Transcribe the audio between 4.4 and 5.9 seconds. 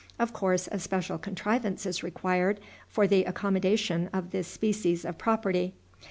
species of property.